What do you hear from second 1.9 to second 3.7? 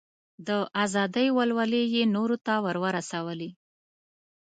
یې نورو ته ور ورسولې.